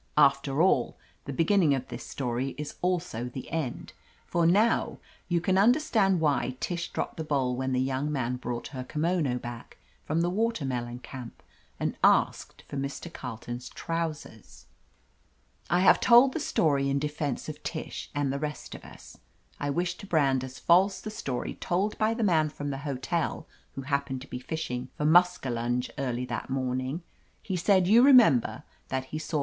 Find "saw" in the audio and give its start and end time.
29.19-29.39